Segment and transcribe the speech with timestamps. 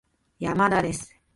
[0.55, 1.21] 山田です